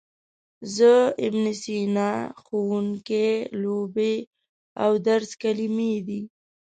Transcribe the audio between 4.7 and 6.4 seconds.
او درس کلمې دي.